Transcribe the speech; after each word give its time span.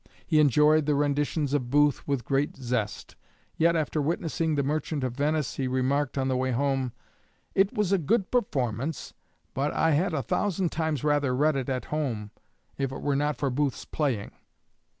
He 0.25 0.39
enjoyed 0.39 0.87
the 0.87 0.95
renditions 0.95 1.53
of 1.53 1.69
Booth 1.69 2.07
with 2.07 2.25
great 2.25 2.57
zest; 2.57 3.15
yet 3.55 3.75
after 3.75 4.01
witnessing 4.01 4.55
"The 4.55 4.63
Merchant 4.63 5.03
of 5.03 5.13
Venice" 5.15 5.57
he 5.57 5.67
remarked 5.67 6.17
on 6.17 6.27
the 6.27 6.35
way 6.35 6.49
home: 6.49 6.91
"It 7.53 7.71
was 7.75 7.91
a 7.91 7.99
good 7.99 8.31
performance, 8.31 9.13
but 9.53 9.71
I 9.73 9.91
had 9.91 10.15
a 10.15 10.23
thousand 10.23 10.71
times 10.71 11.03
rather 11.03 11.35
read 11.35 11.55
it 11.55 11.69
at 11.69 11.85
home, 11.93 12.31
if 12.79 12.91
it 12.91 13.01
were 13.03 13.15
not 13.15 13.37
for 13.37 13.51
Booth's 13.51 13.85
playing. 13.85 14.31